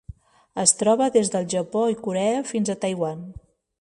[0.61, 3.23] Es troba des del Japó i Corea fins a Taiwan.